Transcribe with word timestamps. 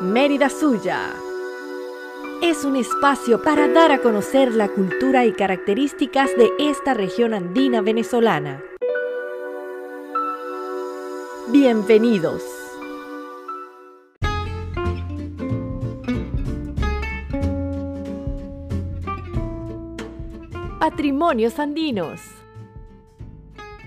Mérida 0.00 0.48
Suya. 0.48 1.12
Es 2.40 2.64
un 2.64 2.76
espacio 2.76 3.42
para 3.42 3.66
dar 3.66 3.90
a 3.90 3.98
conocer 4.00 4.54
la 4.54 4.68
cultura 4.68 5.26
y 5.26 5.32
características 5.32 6.30
de 6.36 6.52
esta 6.60 6.94
región 6.94 7.34
andina 7.34 7.80
venezolana. 7.80 8.62
Bienvenidos. 11.50 12.44
Patrimonios 20.78 21.58
andinos. 21.58 22.20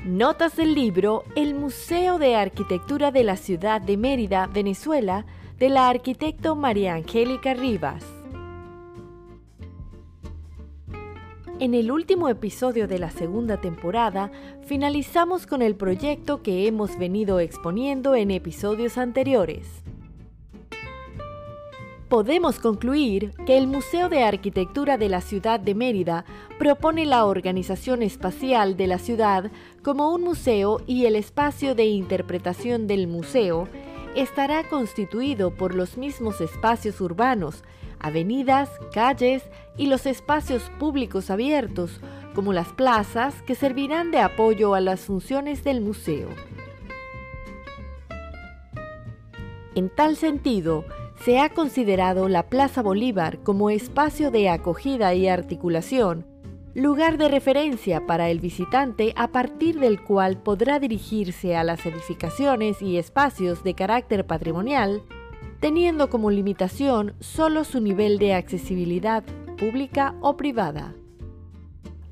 Notas 0.03 0.57
del 0.57 0.75
libro 0.75 1.23
El 1.37 1.53
Museo 1.53 2.19
de 2.19 2.35
Arquitectura 2.35 3.11
de 3.11 3.23
la 3.23 3.37
Ciudad 3.37 3.79
de 3.79 3.95
Mérida, 3.95 4.47
Venezuela, 4.47 5.25
de 5.61 5.69
la 5.69 5.89
arquitecto 5.89 6.55
María 6.55 6.95
Angélica 6.95 7.53
Rivas. 7.53 8.03
En 11.59 11.75
el 11.75 11.91
último 11.91 12.29
episodio 12.29 12.87
de 12.87 12.97
la 12.97 13.11
segunda 13.11 13.61
temporada, 13.61 14.31
finalizamos 14.65 15.45
con 15.45 15.61
el 15.61 15.75
proyecto 15.75 16.41
que 16.41 16.65
hemos 16.65 16.97
venido 16.97 17.39
exponiendo 17.39 18.15
en 18.15 18.31
episodios 18.31 18.97
anteriores. 18.97 19.67
Podemos 22.09 22.57
concluir 22.57 23.31
que 23.45 23.59
el 23.59 23.67
Museo 23.67 24.09
de 24.09 24.23
Arquitectura 24.23 24.97
de 24.97 25.09
la 25.09 25.21
Ciudad 25.21 25.59
de 25.59 25.75
Mérida 25.75 26.25
propone 26.57 27.05
la 27.05 27.25
organización 27.25 28.01
espacial 28.01 28.77
de 28.77 28.87
la 28.87 28.97
ciudad 28.97 29.51
como 29.83 30.11
un 30.11 30.23
museo 30.23 30.81
y 30.87 31.05
el 31.05 31.15
espacio 31.15 31.75
de 31.75 31.85
interpretación 31.85 32.87
del 32.87 33.07
museo 33.07 33.69
estará 34.15 34.67
constituido 34.67 35.51
por 35.51 35.75
los 35.75 35.97
mismos 35.97 36.41
espacios 36.41 36.99
urbanos, 37.01 37.63
avenidas, 37.99 38.69
calles 38.93 39.43
y 39.77 39.87
los 39.87 40.05
espacios 40.05 40.71
públicos 40.79 41.29
abiertos, 41.29 42.01
como 42.33 42.53
las 42.53 42.69
plazas, 42.69 43.41
que 43.43 43.55
servirán 43.55 44.11
de 44.11 44.19
apoyo 44.19 44.73
a 44.73 44.81
las 44.81 45.01
funciones 45.01 45.63
del 45.63 45.81
museo. 45.81 46.29
En 49.75 49.89
tal 49.89 50.15
sentido, 50.15 50.85
se 51.23 51.39
ha 51.39 51.49
considerado 51.49 52.27
la 52.27 52.49
Plaza 52.49 52.81
Bolívar 52.81 53.39
como 53.39 53.69
espacio 53.69 54.31
de 54.31 54.49
acogida 54.49 55.13
y 55.13 55.27
articulación, 55.27 56.25
lugar 56.73 57.17
de 57.17 57.27
referencia 57.27 58.05
para 58.05 58.29
el 58.29 58.39
visitante 58.39 59.13
a 59.17 59.27
partir 59.27 59.79
del 59.79 60.01
cual 60.01 60.41
podrá 60.41 60.79
dirigirse 60.79 61.55
a 61.55 61.63
las 61.63 61.85
edificaciones 61.85 62.81
y 62.81 62.97
espacios 62.97 63.63
de 63.63 63.73
carácter 63.73 64.25
patrimonial, 64.25 65.03
teniendo 65.59 66.09
como 66.09 66.31
limitación 66.31 67.13
solo 67.19 67.65
su 67.65 67.81
nivel 67.81 68.19
de 68.19 68.33
accesibilidad 68.33 69.23
pública 69.57 70.15
o 70.21 70.37
privada. 70.37 70.95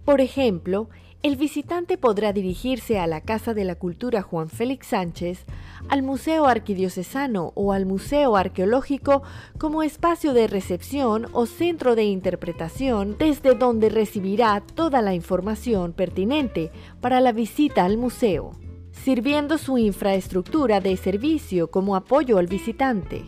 Por 0.04 0.22
ejemplo, 0.22 0.90
el 1.22 1.36
visitante 1.36 1.98
podrá 1.98 2.32
dirigirse 2.32 2.98
a 2.98 3.06
la 3.06 3.20
Casa 3.20 3.54
de 3.54 3.66
la 3.66 3.76
Cultura 3.76 4.22
Juan 4.22 4.48
Félix 4.48 4.88
Sánchez, 4.88 5.44
al 5.90 6.02
Museo 6.02 6.46
Arquidiocesano 6.46 7.52
o 7.56 7.74
al 7.74 7.86
Museo 7.86 8.38
Arqueológico 8.38 9.24
como 9.58 9.84
espacio 9.84 10.32
de 10.32 10.48
recepción 10.48 11.28
o 11.34 11.46
centro 11.46 11.96
de 11.96 12.06
interpretación 12.06 13.18
desde 13.18 13.54
donde 13.56 13.90
recibirá 13.90 14.62
toda 14.62 15.02
la 15.02 15.14
información 15.14 15.92
pertinente 15.92 16.72
para 17.02 17.20
la 17.20 17.34
visita 17.34 17.84
al 17.84 17.98
museo, 17.98 18.52
sirviendo 18.92 19.58
su 19.58 19.78
infraestructura 19.78 20.80
de 20.80 20.96
servicio 20.96 21.70
como 21.70 21.98
apoyo 21.98 22.38
al 22.38 22.48
visitante. 22.48 23.26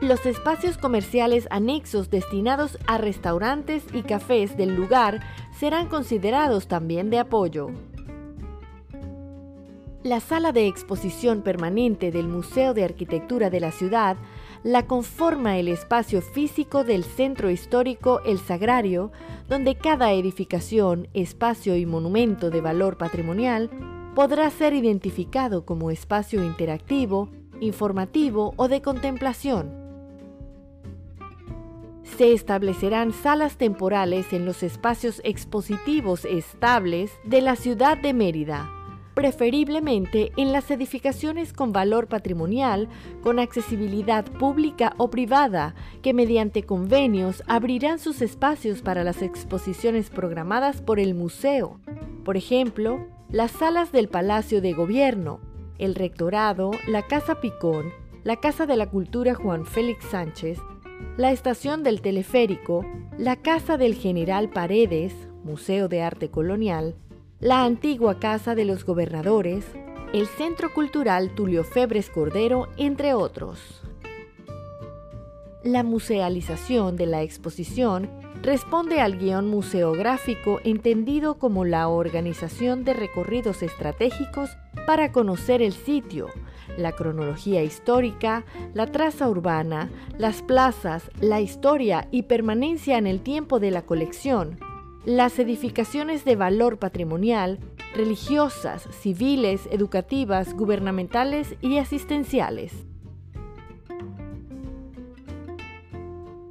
Los 0.00 0.26
espacios 0.26 0.76
comerciales 0.76 1.46
anexos 1.50 2.10
destinados 2.10 2.78
a 2.86 2.98
restaurantes 2.98 3.84
y 3.94 4.02
cafés 4.02 4.54
del 4.54 4.74
lugar 4.74 5.20
serán 5.58 5.88
considerados 5.88 6.66
también 6.66 7.10
de 7.10 7.18
apoyo. 7.18 7.70
La 10.02 10.20
sala 10.20 10.52
de 10.52 10.66
exposición 10.66 11.42
permanente 11.42 12.10
del 12.10 12.28
Museo 12.28 12.74
de 12.74 12.84
Arquitectura 12.84 13.48
de 13.48 13.60
la 13.60 13.72
ciudad 13.72 14.16
la 14.62 14.86
conforma 14.86 15.58
el 15.58 15.68
espacio 15.68 16.20
físico 16.20 16.84
del 16.84 17.04
centro 17.04 17.50
histórico 17.50 18.20
El 18.24 18.38
Sagrario, 18.38 19.12
donde 19.48 19.76
cada 19.76 20.12
edificación, 20.12 21.08
espacio 21.14 21.76
y 21.76 21.86
monumento 21.86 22.50
de 22.50 22.60
valor 22.60 22.98
patrimonial 22.98 23.70
podrá 24.14 24.50
ser 24.50 24.74
identificado 24.74 25.64
como 25.64 25.90
espacio 25.90 26.44
interactivo, 26.44 27.30
informativo 27.60 28.52
o 28.56 28.68
de 28.68 28.82
contemplación 28.82 29.83
se 32.16 32.32
establecerán 32.32 33.12
salas 33.12 33.56
temporales 33.56 34.32
en 34.32 34.44
los 34.44 34.62
espacios 34.62 35.20
expositivos 35.24 36.24
estables 36.24 37.10
de 37.24 37.40
la 37.40 37.56
ciudad 37.56 37.98
de 37.98 38.12
Mérida, 38.12 38.70
preferiblemente 39.14 40.32
en 40.36 40.52
las 40.52 40.70
edificaciones 40.70 41.52
con 41.52 41.72
valor 41.72 42.06
patrimonial, 42.06 42.88
con 43.22 43.40
accesibilidad 43.40 44.24
pública 44.24 44.94
o 44.96 45.10
privada, 45.10 45.74
que 46.02 46.14
mediante 46.14 46.62
convenios 46.62 47.42
abrirán 47.48 47.98
sus 47.98 48.22
espacios 48.22 48.80
para 48.80 49.02
las 49.02 49.20
exposiciones 49.20 50.10
programadas 50.10 50.82
por 50.82 51.00
el 51.00 51.14
museo. 51.14 51.80
Por 52.24 52.36
ejemplo, 52.36 53.06
las 53.28 53.50
salas 53.50 53.90
del 53.90 54.08
Palacio 54.08 54.60
de 54.60 54.72
Gobierno, 54.72 55.40
el 55.78 55.96
Rectorado, 55.96 56.70
la 56.86 57.02
Casa 57.02 57.40
Picón, 57.40 57.92
la 58.22 58.36
Casa 58.36 58.66
de 58.66 58.76
la 58.76 58.88
Cultura 58.88 59.34
Juan 59.34 59.66
Félix 59.66 60.04
Sánchez, 60.06 60.58
la 61.16 61.32
estación 61.32 61.82
del 61.82 62.00
teleférico, 62.00 62.84
la 63.18 63.36
Casa 63.36 63.76
del 63.76 63.94
General 63.94 64.50
Paredes, 64.50 65.14
Museo 65.44 65.88
de 65.88 66.02
Arte 66.02 66.30
Colonial, 66.30 66.96
la 67.40 67.64
antigua 67.64 68.18
Casa 68.18 68.54
de 68.54 68.64
los 68.64 68.84
Gobernadores, 68.84 69.64
el 70.12 70.26
Centro 70.26 70.72
Cultural 70.72 71.34
Tulio 71.34 71.64
Febres 71.64 72.10
Cordero, 72.10 72.68
entre 72.76 73.14
otros. 73.14 73.82
La 75.62 75.82
musealización 75.82 76.96
de 76.96 77.06
la 77.06 77.22
exposición 77.22 78.10
responde 78.42 79.00
al 79.00 79.18
guion 79.18 79.48
museográfico 79.48 80.60
entendido 80.64 81.38
como 81.38 81.64
la 81.64 81.88
organización 81.88 82.84
de 82.84 82.92
recorridos 82.92 83.62
estratégicos 83.62 84.50
para 84.86 85.12
conocer 85.12 85.62
el 85.62 85.72
sitio, 85.72 86.28
la 86.76 86.92
cronología 86.92 87.62
histórica, 87.62 88.44
la 88.74 88.86
traza 88.86 89.28
urbana, 89.28 89.90
las 90.18 90.42
plazas, 90.42 91.10
la 91.20 91.40
historia 91.40 92.08
y 92.10 92.22
permanencia 92.22 92.98
en 92.98 93.06
el 93.06 93.20
tiempo 93.20 93.60
de 93.60 93.70
la 93.70 93.82
colección, 93.82 94.58
las 95.04 95.38
edificaciones 95.38 96.24
de 96.24 96.36
valor 96.36 96.78
patrimonial, 96.78 97.58
religiosas, 97.94 98.88
civiles, 98.90 99.68
educativas, 99.70 100.54
gubernamentales 100.54 101.56
y 101.60 101.78
asistenciales. 101.78 102.72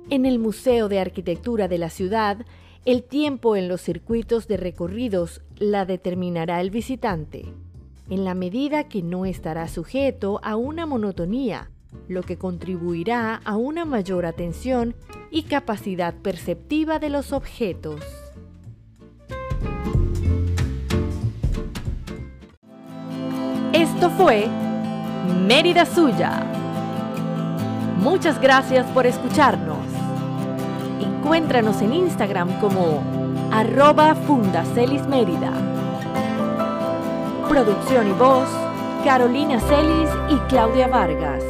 En 0.09 0.25
el 0.25 0.37
Museo 0.37 0.89
de 0.89 0.99
Arquitectura 0.99 1.67
de 1.67 1.77
la 1.79 1.89
ciudad, 1.89 2.45
el 2.85 3.03
tiempo 3.03 3.55
en 3.55 3.67
los 3.67 3.81
circuitos 3.81 4.47
de 4.47 4.57
recorridos 4.57 5.41
la 5.57 5.85
determinará 5.85 6.61
el 6.61 6.69
visitante 6.69 7.45
en 8.09 8.25
la 8.25 8.33
medida 8.33 8.85
que 8.85 9.01
no 9.01 9.25
estará 9.25 9.67
sujeto 9.67 10.39
a 10.43 10.55
una 10.55 10.85
monotonía, 10.85 11.69
lo 12.07 12.23
que 12.23 12.37
contribuirá 12.37 13.35
a 13.35 13.55
una 13.55 13.85
mayor 13.85 14.25
atención 14.25 14.95
y 15.31 15.43
capacidad 15.43 16.13
perceptiva 16.13 16.99
de 16.99 17.09
los 17.09 17.31
objetos. 17.31 18.01
Esto 23.73 24.09
fue 24.11 24.47
Mérida 25.47 25.85
Suya. 25.85 26.45
Muchas 27.99 28.39
gracias 28.39 28.85
por 28.87 29.07
escucharnos. 29.07 29.77
Encuéntranos 30.99 31.81
en 31.81 31.93
Instagram 31.93 32.59
como 32.59 33.01
arroba 33.51 34.13
fundacelismérida. 34.13 35.72
Producción 37.53 38.07
y 38.07 38.13
voz, 38.13 38.49
Carolina 39.05 39.59
Celis 39.59 40.09
y 40.27 40.37
Claudia 40.49 40.87
Vargas. 40.87 41.43